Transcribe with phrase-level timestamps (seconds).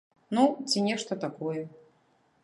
[0.35, 1.61] Ну, ці нешта такое.